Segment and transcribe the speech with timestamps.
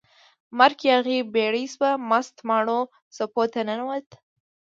[0.57, 2.79] مرک یاغي بیړۍ شوه، مست ماڼو
[3.15, 4.07] څپو ته ننووت